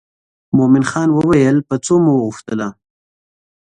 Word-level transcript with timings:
مومن 0.57 0.83
خان 0.91 1.09
وویل 1.13 1.57
په 1.69 1.75
څو 1.85 1.95
مو 2.03 2.11
وغوښتله. 2.15 2.67